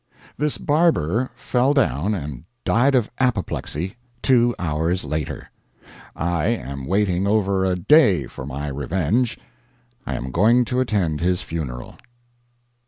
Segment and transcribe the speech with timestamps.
[0.35, 5.51] This barber fell down and died of apoplexy two hours later.
[6.15, 9.37] I am waiting over a day for my revenge
[10.07, 11.97] I am going to attend his funeral.